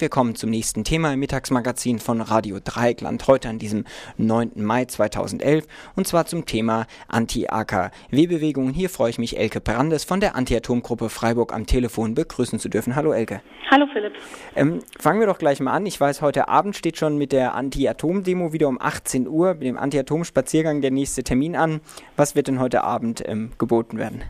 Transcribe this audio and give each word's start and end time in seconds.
Wir 0.00 0.08
kommen 0.08 0.34
zum 0.34 0.48
nächsten 0.48 0.82
Thema 0.82 1.12
im 1.12 1.20
Mittagsmagazin 1.20 1.98
von 1.98 2.22
Radio 2.22 2.58
Dreieckland 2.64 3.26
heute 3.26 3.50
an 3.50 3.58
diesem 3.58 3.84
9. 4.16 4.52
Mai 4.54 4.86
2011 4.86 5.66
und 5.94 6.06
zwar 6.06 6.24
zum 6.24 6.46
Thema 6.46 6.86
Anti-AKW-Bewegung. 7.08 8.70
Hier 8.70 8.88
freue 8.88 9.10
ich 9.10 9.18
mich, 9.18 9.36
Elke 9.36 9.60
Brandes 9.60 10.04
von 10.04 10.20
der 10.20 10.36
Anti-Atom-Gruppe 10.36 11.10
Freiburg 11.10 11.52
am 11.52 11.66
Telefon 11.66 12.14
begrüßen 12.14 12.58
zu 12.58 12.70
dürfen. 12.70 12.96
Hallo 12.96 13.12
Elke. 13.12 13.42
Hallo 13.70 13.86
Philipp. 13.92 14.14
Ähm, 14.56 14.78
fangen 14.98 15.20
wir 15.20 15.26
doch 15.26 15.38
gleich 15.38 15.60
mal 15.60 15.74
an. 15.74 15.84
Ich 15.84 16.00
weiß, 16.00 16.22
heute 16.22 16.48
Abend 16.48 16.76
steht 16.76 16.96
schon 16.96 17.18
mit 17.18 17.30
der 17.30 17.54
Anti-Atom-Demo 17.54 18.54
wieder 18.54 18.68
um 18.68 18.80
18 18.80 19.28
Uhr, 19.28 19.52
mit 19.52 19.64
dem 19.64 19.76
Anti-Atom-Spaziergang 19.76 20.80
der 20.80 20.92
nächste 20.92 21.24
Termin 21.24 21.56
an. 21.56 21.82
Was 22.16 22.34
wird 22.34 22.48
denn 22.48 22.58
heute 22.58 22.84
Abend 22.84 23.22
ähm, 23.26 23.52
geboten 23.58 23.98
werden? 23.98 24.22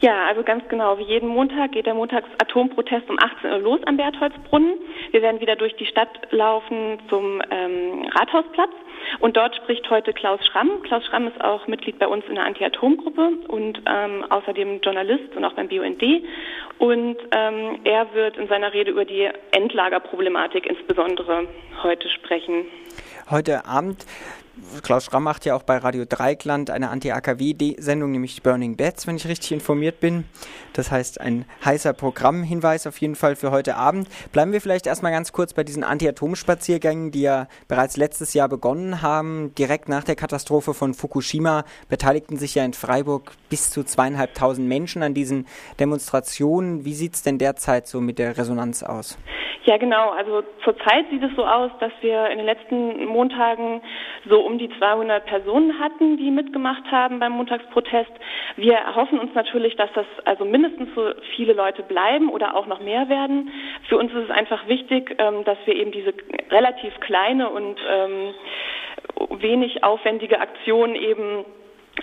Ja, 0.00 0.26
also 0.26 0.42
ganz 0.42 0.68
genau. 0.68 0.98
Wie 0.98 1.04
jeden 1.04 1.28
Montag 1.28 1.72
geht 1.72 1.86
der 1.86 1.94
Montags-Atomprotest 1.94 3.08
um 3.08 3.18
18 3.18 3.50
Uhr 3.50 3.58
los 3.58 3.80
am 3.86 3.96
Bertholdsbrunnen. 3.96 4.74
Wir 5.10 5.22
werden 5.22 5.40
wieder 5.40 5.56
durch 5.56 5.74
die 5.76 5.86
Stadt 5.86 6.10
laufen 6.30 6.98
zum 7.08 7.42
ähm, 7.50 8.06
Rathausplatz. 8.14 8.70
Und 9.20 9.36
dort 9.36 9.54
spricht 9.56 9.88
heute 9.88 10.12
Klaus 10.12 10.44
Schramm. 10.46 10.82
Klaus 10.82 11.04
Schramm 11.06 11.28
ist 11.28 11.40
auch 11.42 11.66
Mitglied 11.66 11.98
bei 11.98 12.08
uns 12.08 12.24
in 12.28 12.34
der 12.34 12.44
Anti-Atom-Gruppe 12.44 13.30
und 13.48 13.80
ähm, 13.86 14.24
außerdem 14.28 14.80
Journalist 14.80 15.34
und 15.36 15.44
auch 15.44 15.54
beim 15.54 15.68
BUND. 15.68 16.02
Und 16.78 17.16
ähm, 17.30 17.78
er 17.84 18.12
wird 18.14 18.36
in 18.36 18.48
seiner 18.48 18.72
Rede 18.72 18.90
über 18.90 19.04
die 19.04 19.28
Endlagerproblematik 19.52 20.66
insbesondere 20.66 21.46
heute 21.82 22.08
sprechen. 22.10 22.66
Heute 23.30 23.64
Abend 23.64 24.04
Klaus 24.82 25.04
Schramm 25.04 25.24
macht 25.24 25.44
ja 25.44 25.54
auch 25.54 25.62
bei 25.62 25.76
Radio 25.76 26.04
Dreikland 26.08 26.70
eine 26.70 26.88
Anti-AKW-Sendung, 26.88 28.10
nämlich 28.10 28.42
Burning 28.42 28.76
Beds, 28.76 29.06
wenn 29.06 29.16
ich 29.16 29.28
richtig 29.28 29.52
informiert 29.52 30.00
bin. 30.00 30.24
Das 30.72 30.90
heißt, 30.90 31.20
ein 31.20 31.44
heißer 31.64 31.92
Programmhinweis 31.92 32.86
auf 32.86 32.98
jeden 32.98 33.16
Fall 33.16 33.36
für 33.36 33.50
heute 33.50 33.76
Abend. 33.76 34.08
Bleiben 34.32 34.52
wir 34.52 34.60
vielleicht 34.62 34.86
erstmal 34.86 35.12
ganz 35.12 35.32
kurz 35.32 35.52
bei 35.52 35.62
diesen 35.62 35.84
Anti-Atom-Spaziergängen, 35.84 37.10
die 37.10 37.22
ja 37.22 37.48
bereits 37.68 37.96
letztes 37.96 38.32
Jahr 38.32 38.48
begonnen 38.48 39.02
haben. 39.02 39.54
Direkt 39.56 39.88
nach 39.88 40.04
der 40.04 40.16
Katastrophe 40.16 40.72
von 40.72 40.94
Fukushima 40.94 41.64
beteiligten 41.88 42.38
sich 42.38 42.54
ja 42.54 42.64
in 42.64 42.72
Freiburg 42.72 43.32
bis 43.50 43.70
zu 43.70 43.84
zweieinhalbtausend 43.84 44.66
Menschen 44.66 45.02
an 45.02 45.12
diesen 45.12 45.46
Demonstrationen. 45.78 46.84
Wie 46.84 46.94
sieht 46.94 47.14
es 47.14 47.22
denn 47.22 47.38
derzeit 47.38 47.86
so 47.86 48.00
mit 48.00 48.18
der 48.18 48.38
Resonanz 48.38 48.82
aus? 48.82 49.18
Ja, 49.66 49.78
genau. 49.78 50.10
Also 50.10 50.42
zurzeit 50.62 51.06
sieht 51.10 51.24
es 51.24 51.34
so 51.34 51.44
aus, 51.44 51.72
dass 51.80 51.90
wir 52.00 52.30
in 52.30 52.38
den 52.38 52.46
letzten 52.46 53.04
Montagen 53.06 53.82
so 54.28 54.40
um 54.40 54.58
die 54.58 54.68
200 54.78 55.24
Personen 55.26 55.78
hatten, 55.78 56.16
die 56.16 56.30
mitgemacht 56.30 56.84
haben 56.90 57.18
beim 57.18 57.32
Montagsprotest. 57.32 58.10
Wir 58.56 58.94
hoffen 58.94 59.18
uns 59.18 59.34
natürlich, 59.34 59.76
dass 59.76 59.92
das 59.94 60.06
also 60.24 60.44
mindestens 60.44 60.88
so 60.94 61.10
viele 61.34 61.52
Leute 61.52 61.82
bleiben 61.82 62.28
oder 62.28 62.56
auch 62.56 62.66
noch 62.66 62.80
mehr 62.80 63.08
werden. 63.08 63.50
Für 63.88 63.98
uns 63.98 64.12
ist 64.12 64.24
es 64.24 64.30
einfach 64.30 64.66
wichtig, 64.68 65.14
ähm, 65.18 65.44
dass 65.44 65.58
wir 65.64 65.74
eben 65.76 65.92
diese 65.92 66.12
relativ 66.50 66.98
kleine 67.00 67.50
und 67.50 67.78
ähm, 67.88 68.34
wenig 69.40 69.84
aufwendige 69.84 70.40
Aktion 70.40 70.94
eben 70.94 71.44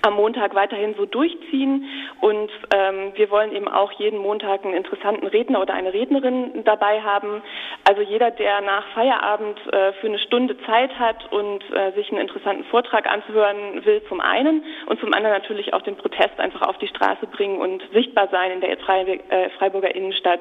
am 0.02 0.16
Montag 0.16 0.56
weiterhin 0.56 0.96
so 0.96 1.06
durchziehen. 1.06 1.86
Und 2.22 2.52
ähm, 2.74 3.14
wir 3.16 3.30
wollen 3.30 3.56
eben 3.56 3.68
auch 3.68 3.92
jeden 3.94 4.20
Montag 4.20 4.66
einen 4.66 4.74
interessanten 4.74 5.28
Redner 5.28 5.62
oder 5.62 5.74
eine 5.74 5.94
Rednerin 5.94 6.64
dabei 6.64 7.02
haben. 7.02 7.42
Also 7.86 8.02
jeder, 8.02 8.32
der 8.32 8.62
nach 8.62 8.88
Feierabend 8.94 9.60
äh, 9.74 9.92
für 9.94 10.08
eine 10.08 10.20
Stunde 10.20 10.58
Zeit 10.66 10.98
hat 10.98 11.32
und 11.34 11.64
äh, 11.74 11.92
sich 11.94 12.10
einen 12.12 12.22
interessanten 12.22 12.64
Vortrag 12.66 13.06
anzuhören 13.12 13.84
will, 13.84 14.02
zum 14.08 14.22
einen 14.22 14.64
und 14.86 15.02
zum 15.02 15.14
anderen 15.14 15.36
natürlich 15.36 15.74
auch 15.74 15.82
den 15.82 15.98
Protest 15.98 16.40
einfach 16.40 16.62
auf 16.62 16.78
die 16.78 16.88
Straße 16.88 17.28
bringen 17.28 17.60
und 17.60 17.84
sichtbar 17.94 18.30
sein 18.30 18.52
in 18.52 18.62
der 18.62 18.72
äh, 18.72 19.50
Freiburger 19.58 19.94
Innenstadt, 19.94 20.40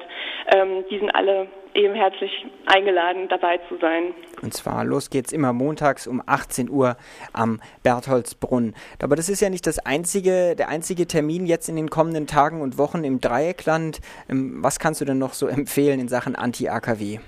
ähm, 0.55 0.85
die 0.89 0.99
sind 0.99 1.13
alle 1.13 1.47
eben 1.75 1.93
herzlich 1.95 2.45
eingeladen, 2.65 3.27
dabei 3.29 3.57
zu 3.69 3.77
sein. 3.77 4.13
Und 4.41 4.53
zwar 4.53 4.85
los 4.85 5.09
geht's 5.09 5.31
immer 5.31 5.53
montags 5.53 6.07
um 6.07 6.21
18 6.25 6.69
Uhr 6.69 6.97
am 7.33 7.59
Bertholdsbrunn. 7.83 8.73
Aber 9.01 9.15
das 9.15 9.29
ist 9.29 9.41
ja 9.41 9.49
nicht 9.49 9.67
das 9.67 9.79
einzige, 9.79 10.55
der 10.55 10.69
einzige 10.69 11.07
Termin 11.07 11.45
jetzt 11.45 11.69
in 11.69 11.75
den 11.75 11.89
kommenden 11.89 12.27
Tagen 12.27 12.61
und 12.61 12.77
Wochen 12.77 13.03
im 13.03 13.19
Dreieckland. 13.21 13.99
Ähm, 14.29 14.59
was 14.61 14.79
kannst 14.79 15.01
du 15.01 15.05
denn 15.05 15.17
noch 15.17 15.33
so 15.33 15.47
empfehlen 15.59 15.99
in 15.99 16.07
Sachen 16.07 16.35
Anti-AKW? 16.35 17.19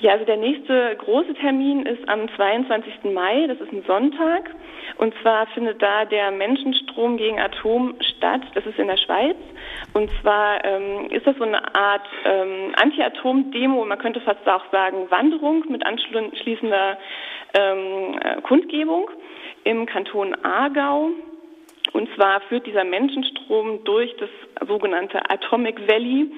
Ja, 0.00 0.12
also 0.12 0.24
der 0.24 0.36
nächste 0.36 0.96
große 0.96 1.34
Termin 1.34 1.84
ist 1.84 2.08
am 2.08 2.28
22. 2.36 3.12
Mai, 3.12 3.48
das 3.48 3.60
ist 3.60 3.72
ein 3.72 3.82
Sonntag. 3.84 4.50
Und 4.96 5.12
zwar 5.22 5.46
findet 5.48 5.82
da 5.82 6.04
der 6.04 6.30
Menschenstrom 6.30 7.16
gegen 7.16 7.40
Atom 7.40 7.94
statt. 8.18 8.42
Das 8.54 8.66
ist 8.66 8.78
in 8.78 8.88
der 8.88 8.98
Schweiz. 8.98 9.36
Und 9.94 10.10
zwar 10.20 10.64
ähm, 10.64 11.10
ist 11.10 11.26
das 11.26 11.36
so 11.36 11.44
eine 11.44 11.74
Art 11.74 12.06
ähm, 12.24 12.74
Anti-Atom-Demo, 12.76 13.84
man 13.84 13.98
könnte 13.98 14.20
fast 14.20 14.46
auch 14.46 14.64
sagen 14.70 15.10
Wanderung 15.10 15.64
mit 15.68 15.86
anschließender 15.86 16.98
ähm, 17.54 18.18
äh, 18.22 18.40
Kundgebung 18.42 19.10
im 19.64 19.86
Kanton 19.86 20.34
Aargau. 20.44 21.10
Und 21.92 22.08
zwar 22.14 22.40
führt 22.42 22.66
dieser 22.66 22.84
Menschenstrom 22.84 23.82
durch 23.84 24.14
das 24.18 24.28
sogenannte 24.68 25.18
Atomic 25.30 25.88
Valley, 25.88 26.30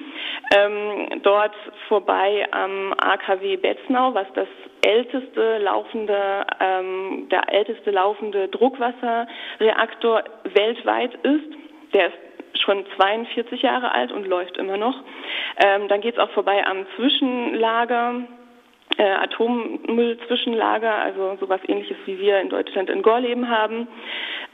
ähm, 0.55 1.21
dort 1.23 1.53
vorbei 1.87 2.47
am 2.51 2.93
AKW 2.93 3.57
Betznau, 3.57 4.13
was 4.13 4.27
das 4.33 4.47
älteste 4.81 5.57
laufende, 5.59 6.45
ähm, 6.59 7.27
der 7.29 7.53
älteste 7.53 7.91
laufende 7.91 8.47
Druckwasserreaktor 8.47 10.23
weltweit 10.53 11.13
ist. 11.23 11.61
Der 11.93 12.07
ist 12.07 12.61
schon 12.61 12.85
42 12.95 13.61
Jahre 13.61 13.91
alt 13.91 14.11
und 14.11 14.27
läuft 14.27 14.57
immer 14.57 14.77
noch. 14.77 14.95
Ähm, 15.57 15.87
dann 15.87 16.01
geht 16.01 16.15
es 16.15 16.19
auch 16.19 16.31
vorbei 16.31 16.65
am 16.65 16.85
Zwischenlager 16.95 18.21
äh, 18.97 19.03
Atommüllzwischenlager, 19.03 20.93
also 20.93 21.37
sowas 21.39 21.61
ähnliches 21.67 21.97
wie 22.05 22.19
wir 22.19 22.39
in 22.39 22.49
Deutschland 22.49 22.89
in 22.89 23.01
Gorleben 23.01 23.49
haben 23.49 23.87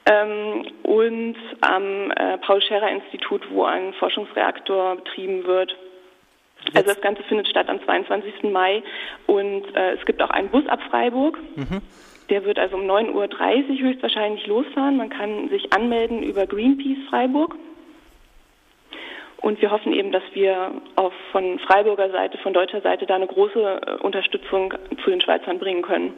ähm, 0.06 0.66
und 0.84 1.36
am 1.62 2.12
äh, 2.12 2.38
Paul-Scherrer-Institut, 2.38 3.50
wo 3.52 3.66
ein 3.66 3.94
Forschungsreaktor 3.94 4.98
betrieben 4.98 5.46
wird. 5.46 5.76
Also 6.74 6.90
das 6.90 7.02
Ganze 7.02 7.24
findet 7.24 7.48
statt 7.48 7.70
am 7.70 7.84
22. 7.84 8.44
Mai 8.44 8.84
und 9.26 9.64
äh, 9.76 9.94
es 9.94 10.06
gibt 10.06 10.22
auch 10.22 10.30
einen 10.30 10.50
Bus 10.50 10.68
ab 10.68 10.80
Freiburg. 10.90 11.38
Mhm. 11.56 11.82
Der 12.30 12.44
wird 12.44 12.60
also 12.60 12.76
um 12.76 12.84
9.30 12.84 13.14
Uhr 13.14 13.80
höchstwahrscheinlich 13.80 14.46
losfahren. 14.48 14.98
Man 14.98 15.10
kann 15.10 15.50
sich 15.50 15.72
anmelden 15.74 16.24
über 16.24 16.46
Greenpeace 16.46 17.08
Freiburg. 17.10 17.56
Und 19.38 19.62
wir 19.62 19.72
hoffen 19.72 19.94
eben, 19.94 20.12
dass 20.12 20.24
wir 20.34 20.72
auch 20.96 21.14
von 21.32 21.60
Freiburger 21.60 22.10
Seite, 22.10 22.38
von 22.40 22.54
deutscher 22.54 22.82
Seite 22.82 23.06
da 23.06 23.16
eine 23.16 23.28
große 23.28 23.82
äh, 23.86 24.04
Unterstützung 24.04 24.74
zu 25.04 25.10
den 25.10 25.22
Schweizern 25.22 25.60
bringen 25.60 25.84
können 25.84 26.14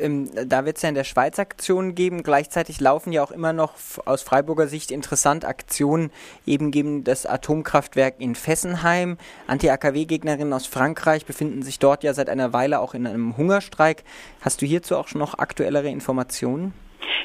ähm, 0.00 0.30
da 0.48 0.64
wird 0.64 0.76
es 0.76 0.82
ja 0.82 0.88
in 0.88 0.94
der 0.94 1.04
Schweiz 1.04 1.38
Aktionen 1.38 1.94
geben. 1.94 2.22
Gleichzeitig 2.22 2.80
laufen 2.80 3.12
ja 3.12 3.22
auch 3.22 3.30
immer 3.30 3.52
noch 3.52 3.74
aus 4.04 4.22
Freiburger 4.22 4.68
Sicht 4.68 4.90
interessant 4.90 5.44
Aktionen 5.44 6.10
eben 6.46 6.70
gegen 6.70 7.04
das 7.04 7.26
Atomkraftwerk 7.26 8.16
in 8.18 8.34
Fessenheim. 8.34 9.18
Anti-AKW-Gegnerinnen 9.46 10.52
aus 10.52 10.66
Frankreich 10.66 11.26
befinden 11.26 11.62
sich 11.62 11.78
dort 11.78 12.04
ja 12.04 12.14
seit 12.14 12.28
einer 12.28 12.52
Weile 12.52 12.80
auch 12.80 12.94
in 12.94 13.06
einem 13.06 13.36
Hungerstreik. 13.36 14.04
Hast 14.40 14.62
du 14.62 14.66
hierzu 14.66 14.96
auch 14.96 15.08
schon 15.08 15.20
noch 15.20 15.34
aktuellere 15.38 15.88
Informationen? 15.88 16.72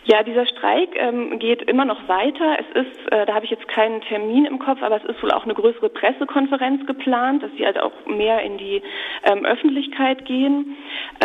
Ja, 0.05 0.23
dieser 0.23 0.45
Streik 0.45 0.89
ähm, 0.95 1.39
geht 1.39 1.61
immer 1.63 1.85
noch 1.85 2.07
weiter. 2.07 2.57
Es 2.59 2.85
ist, 2.85 3.11
äh, 3.11 3.25
da 3.25 3.35
habe 3.35 3.45
ich 3.45 3.51
jetzt 3.51 3.67
keinen 3.67 4.01
Termin 4.01 4.45
im 4.45 4.59
Kopf, 4.59 4.81
aber 4.81 4.97
es 4.97 5.03
ist 5.05 5.21
wohl 5.23 5.31
auch 5.31 5.43
eine 5.43 5.53
größere 5.53 5.89
Pressekonferenz 5.89 6.85
geplant, 6.85 7.43
dass 7.43 7.51
sie 7.57 7.65
halt 7.65 7.79
auch 7.79 7.93
mehr 8.05 8.41
in 8.41 8.57
die 8.57 8.81
ähm, 9.23 9.45
Öffentlichkeit 9.45 10.25
gehen. 10.25 10.75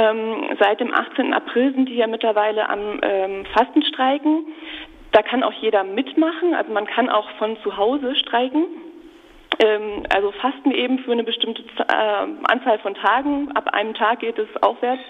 Ähm, 0.01 0.56
seit 0.61 0.81
dem 0.81 0.95
18. 0.95 1.33
April 1.33 1.75
sind 1.75 1.89
die 1.89 1.97
ja 1.97 2.06
mittlerweile 2.06 2.69
am 2.69 3.01
ähm, 3.03 3.45
Fastenstreiken. 3.53 4.47
Da 5.12 5.23
kann 5.23 5.43
auch 5.43 5.53
jeder 5.53 5.85
mitmachen, 5.85 6.55
also 6.55 6.73
man 6.73 6.87
kann 6.87 7.09
auch 7.09 7.31
von 7.39 7.56
zu 7.62 7.77
Hause 7.77 8.15
streiken. 8.15 8.67
Ähm, 9.61 10.05
also 10.15 10.31
Fasten 10.33 10.71
eben 10.71 10.99
für 11.00 11.12
eine 11.12 11.25
bestimmte 11.25 11.62
äh, 11.62 12.27
Anzahl 12.45 12.79
von 12.79 12.95
Tagen. 12.95 13.50
Ab 13.53 13.75
einem 13.75 13.95
Tag 13.95 14.21
geht 14.21 14.38
es 14.38 14.49
aufwärts. 14.62 15.03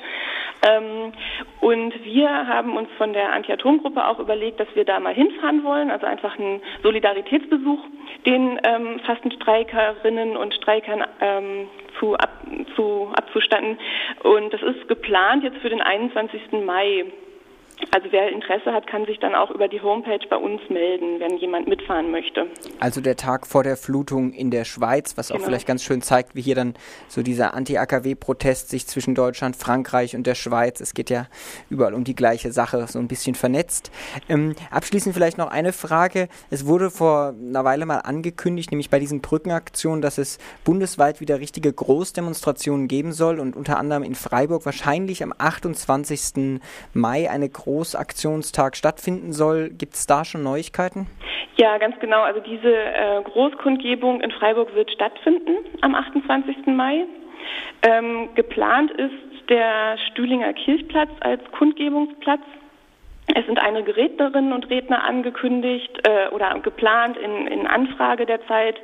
Ähm, 0.63 1.13
und 1.61 2.05
wir 2.05 2.29
haben 2.29 2.77
uns 2.77 2.89
von 2.99 3.13
der 3.13 3.33
Anti-Atom-Gruppe 3.33 4.07
auch 4.07 4.19
überlegt, 4.19 4.61
dass 4.61 4.69
wir 4.75 4.85
da 4.85 4.99
mal 4.99 5.15
hinfahren 5.15 5.65
wollen, 5.65 5.91
also 5.91 6.07
einfach 6.07 6.39
einen 6.39 6.61
Solidaritätsbesuch 6.83 7.81
den 8.27 8.59
ähm, 8.65 9.01
Fastenstreikerinnen 9.07 10.37
und 10.37 10.55
Streikern 10.55 11.05
ähm, 11.21 11.69
zu, 11.99 12.15
ab, 12.15 12.43
zu, 12.75 13.11
abzustatten. 13.15 13.79
Und 14.23 14.53
das 14.53 14.63
ist 14.63 14.89
geplant 14.89 15.45
jetzt 15.45 15.59
für 15.59 15.71
den 15.71 15.81
21. 15.81 16.53
Mai. 16.65 17.07
Also 17.91 18.09
wer 18.11 18.31
Interesse 18.31 18.73
hat, 18.73 18.87
kann 18.87 19.07
sich 19.07 19.19
dann 19.19 19.35
auch 19.35 19.51
über 19.51 19.69
die 19.69 19.81
Homepage 19.81 20.27
bei 20.29 20.37
uns 20.37 20.61
melden, 20.69 21.21
wenn 21.21 21.39
jemand 21.39 21.69
mitfahren 21.69 22.11
möchte. 22.11 22.47
Also 22.81 23.01
der 23.01 23.17
Tag 23.17 23.47
vor 23.47 23.63
der 23.63 23.77
Flutung 23.77 24.33
in 24.33 24.51
der 24.51 24.65
Schweiz, 24.65 25.17
was 25.17 25.29
genau. 25.29 25.41
auch 25.41 25.45
vielleicht 25.45 25.67
ganz 25.67 25.85
schön 25.85 26.03
zeigt, 26.03 26.35
wie 26.35 26.43
hier 26.43 26.55
dann 26.55 26.75
so 27.07 27.23
dieser 27.23 27.55
Anti-AKW-Protest 27.55 28.69
sich 28.69 28.87
zwischen 28.87 29.15
Deutschland, 29.15 29.57
Frankreich 29.57 30.17
und 30.17 30.27
der 30.27 30.35
Schweiz, 30.35 30.81
es 30.81 30.93
geht 30.93 31.09
ja 31.09 31.29
überall 31.71 31.95
um 31.95 32.05
die 32.05 32.17
gleiche 32.17 32.53
Sache, 32.53 32.85
so 32.89 32.99
ein 32.99 33.09
bisschen 33.09 33.35
vernetzt. 33.35 33.91
Ähm, 34.29 34.55
abschließend 34.71 35.15
vielleicht 35.15 35.39
noch 35.39 35.51
eine 35.51 35.73
Frage. 35.73 36.29
Es 36.51 36.67
wurde 36.67 36.91
vor 36.91 37.35
einer 37.41 37.65
Weile 37.65 37.87
mal 37.87 37.99
angekündigt, 37.99 38.71
nämlich 38.73 38.91
bei 38.91 38.99
diesen 38.99 39.21
Brückenaktionen, 39.21 40.03
dass 40.03 40.19
es 40.19 40.39
bundesweit 40.65 41.21
wieder 41.21 41.41
richtige 41.41 41.73
Großdemonstrationen 41.73 42.89
geben 42.89 43.13
soll 43.13 43.39
und 43.39 43.57
unter 43.57 43.79
anderem 43.79 44.03
in 44.03 44.15
Freiburg 44.15 44.67
wahrscheinlich 44.67 45.23
am 45.23 45.33
28. 45.37 46.61
Mai 46.93 47.31
eine 47.31 47.49
große 47.49 47.68
Großaktionstag 47.69 48.77
stattfinden 48.77 49.35
soll. 49.35 49.69
Gibt 49.69 49.93
es 49.93 50.07
da 50.07 50.25
schon 50.25 50.43
Neuigkeiten? 50.43 51.07
Ja, 51.57 51.77
ganz 51.77 51.99
genau. 52.01 52.23
Also 52.23 52.41
diese 52.41 52.73
äh, 52.73 53.23
Großkundgebung 53.25 54.23
in 54.23 54.31
Freiburg 54.31 54.75
wird 54.75 54.91
stattfinden 54.91 55.59
am 55.83 55.95
28. 55.95 56.67
Mai. 56.67 57.05
Ähm, 57.83 58.31
geplant 58.35 58.91
ist 58.93 59.51
der 59.51 59.99
Stühlinger 60.11 60.55
Kirchplatz 60.55 61.11
als 61.21 61.43
Kundgebungsplatz. 61.59 62.41
Es 63.35 63.45
sind 63.47 63.59
einige 63.59 63.97
Rednerinnen 63.97 64.53
und 64.53 64.71
Redner 64.71 65.05
angekündigt 65.05 66.01
äh, 66.07 66.29
oder 66.35 66.59
geplant 66.61 67.17
in, 67.19 67.47
in 67.47 67.67
Anfrage 67.67 68.25
der 68.25 68.45
Zeit. 68.47 68.77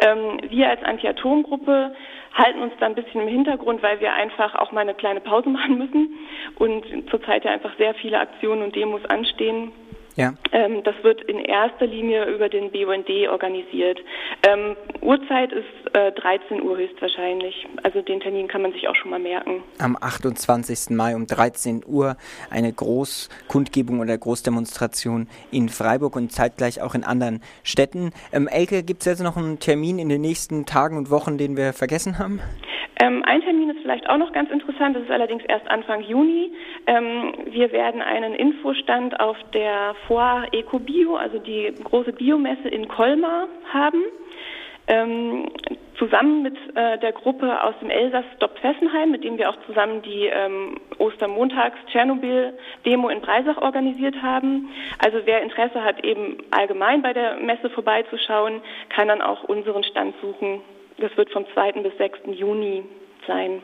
Ähm, 0.00 0.40
wir 0.48 0.68
als 0.68 0.82
Anti-Atom-Gruppe 0.82 1.94
halten 2.34 2.60
uns 2.60 2.74
da 2.78 2.86
ein 2.86 2.94
bisschen 2.94 3.22
im 3.22 3.28
Hintergrund, 3.28 3.82
weil 3.82 4.00
wir 4.00 4.12
einfach 4.12 4.54
auch 4.54 4.70
mal 4.72 4.82
eine 4.82 4.94
kleine 4.94 5.20
Pause 5.20 5.48
machen 5.50 5.78
müssen 5.78 6.14
und 6.56 6.84
zurzeit 7.10 7.44
ja 7.44 7.52
einfach 7.52 7.74
sehr 7.78 7.94
viele 7.94 8.20
Aktionen 8.20 8.62
und 8.62 8.76
Demos 8.76 9.04
anstehen. 9.06 9.72
Ja. 10.16 10.32
Ähm, 10.52 10.82
das 10.82 10.94
wird 11.02 11.22
in 11.22 11.38
erster 11.38 11.86
Linie 11.86 12.24
über 12.24 12.48
den 12.48 12.70
BUND 12.72 13.08
organisiert. 13.30 14.00
Ähm, 14.48 14.74
Uhrzeit 15.02 15.52
ist 15.52 15.94
äh, 15.94 16.10
13 16.12 16.62
Uhr 16.62 16.78
höchstwahrscheinlich. 16.78 17.66
Also 17.82 18.00
den 18.00 18.20
Termin 18.20 18.48
kann 18.48 18.62
man 18.62 18.72
sich 18.72 18.88
auch 18.88 18.96
schon 18.96 19.10
mal 19.10 19.18
merken. 19.18 19.62
Am 19.78 19.96
28. 20.00 20.96
Mai 20.96 21.14
um 21.14 21.26
13 21.26 21.82
Uhr 21.86 22.16
eine 22.50 22.72
Großkundgebung 22.72 24.00
oder 24.00 24.16
Großdemonstration 24.16 25.28
in 25.52 25.68
Freiburg 25.68 26.16
und 26.16 26.32
zeitgleich 26.32 26.80
auch 26.80 26.94
in 26.94 27.04
anderen 27.04 27.42
Städten. 27.62 28.12
Ähm, 28.32 28.48
Elke, 28.48 28.82
gibt 28.82 29.00
es 29.00 29.06
jetzt 29.06 29.22
noch 29.22 29.36
einen 29.36 29.58
Termin 29.58 29.98
in 29.98 30.08
den 30.08 30.22
nächsten 30.22 30.64
Tagen 30.64 30.96
und 30.96 31.10
Wochen, 31.10 31.36
den 31.36 31.58
wir 31.58 31.74
vergessen 31.74 32.18
haben? 32.18 32.40
Ähm, 32.98 33.22
ein 33.26 33.42
Termin 33.42 33.68
ist 33.70 33.80
vielleicht 33.82 34.08
auch 34.08 34.16
noch 34.16 34.32
ganz 34.32 34.50
interessant, 34.50 34.96
das 34.96 35.02
ist 35.02 35.10
allerdings 35.10 35.44
erst 35.44 35.68
Anfang 35.68 36.02
Juni. 36.02 36.50
Ähm, 36.86 37.34
wir 37.50 37.70
werden 37.70 38.00
einen 38.00 38.34
Infostand 38.34 39.20
auf 39.20 39.36
der 39.52 39.94
Foire 40.06 40.46
EcoBio, 40.52 41.16
also 41.16 41.38
die 41.38 41.72
große 41.84 42.12
Biomesse 42.12 42.68
in 42.68 42.86
Colmar, 42.88 43.48
haben. 43.72 44.02
Ähm, 44.88 45.48
zusammen 45.98 46.42
mit 46.42 46.56
äh, 46.76 46.96
der 46.98 47.10
Gruppe 47.12 47.64
aus 47.64 47.74
dem 47.80 47.90
Elsass 47.90 48.24
Stop 48.36 48.56
Fessenheim, 48.58 49.10
mit 49.10 49.24
dem 49.24 49.36
wir 49.36 49.50
auch 49.50 49.56
zusammen 49.66 50.00
die 50.02 50.26
ähm, 50.26 50.78
Ostermontags-Tschernobyl-Demo 50.98 53.08
in 53.08 53.20
Breisach 53.20 53.60
organisiert 53.60 54.22
haben. 54.22 54.68
Also 54.98 55.22
wer 55.24 55.42
Interesse 55.42 55.82
hat, 55.82 56.04
eben 56.04 56.38
allgemein 56.52 57.02
bei 57.02 57.12
der 57.12 57.38
Messe 57.38 57.68
vorbeizuschauen, 57.70 58.60
kann 58.90 59.08
dann 59.08 59.22
auch 59.22 59.42
unseren 59.44 59.82
Stand 59.82 60.14
suchen 60.20 60.60
das 60.98 61.16
wird 61.16 61.30
vom 61.30 61.44
2. 61.52 61.72
bis 61.72 61.96
6. 61.98 62.20
Juni 62.38 62.84
sein. 63.26 63.62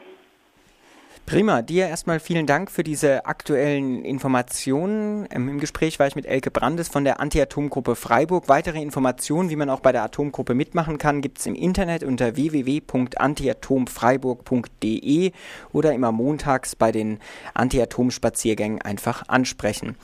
Prima, 1.27 1.63
dir 1.63 1.87
erstmal 1.87 2.19
vielen 2.21 2.47
Dank 2.47 2.71
für 2.71 2.83
diese 2.83 3.25
aktuellen 3.27 4.05
Informationen. 4.05 5.27
Ähm, 5.31 5.49
Im 5.49 5.59
Gespräch 5.61 5.99
war 5.99 6.07
ich 6.07 6.15
mit 6.17 6.27
Elke 6.27 6.51
Brandes 6.51 6.89
von 6.89 7.05
der 7.05 7.21
Anti-Atom-Gruppe 7.21 7.97
Freiburg. 7.97 8.49
Weitere 8.49 8.83
Informationen, 8.83 9.49
wie 9.49 9.57
man 9.57 9.71
auch 9.71 9.81
bei 9.81 9.93
der 9.93 10.03
Atomgruppe 10.03 10.53
mitmachen 10.55 10.99
kann, 10.99 11.23
gibt 11.23 11.39
es 11.39 11.47
im 11.47 11.55
Internet 11.55 12.05
unter 12.05 12.37
www.antiatomfreiburg.de 12.37 15.33
oder 15.73 15.95
immer 15.95 16.13
montags 16.13 16.77
bei 16.77 16.93
den 16.93 17.19
Anti-Atom-Spaziergängen 17.55 18.83
einfach 18.83 19.27
ansprechen. 19.29 19.97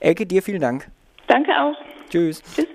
Elke, 0.00 0.24
dir 0.26 0.42
vielen 0.42 0.60
Dank. 0.60 0.90
Danke 1.26 1.52
auch. 1.60 1.76
Tschüss. 2.08 2.42
Tschüss. 2.54 2.66